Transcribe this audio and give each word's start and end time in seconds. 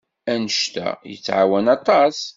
Anect-a 0.33 0.87
yettɛawan 1.09 1.65
aṭas. 1.75 2.17